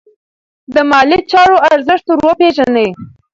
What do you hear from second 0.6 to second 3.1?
د مالي چارو ارزښت ور وپیژنئ.